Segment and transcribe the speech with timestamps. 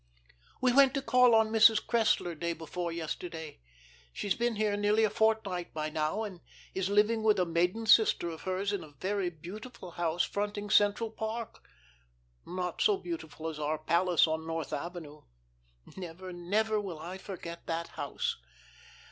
[0.61, 1.85] "'We went to call on Mrs.
[1.85, 3.59] Cressler day before yesterday.
[4.11, 6.41] She's been here nearly a fortnight by now, and
[6.73, 11.11] is living with a maiden sister of hers in a very beautiful house fronting Central
[11.11, 11.63] Park
[12.47, 15.21] (not so beautiful as our palace on North Avenue.
[15.95, 18.37] Never, never will I forget that house).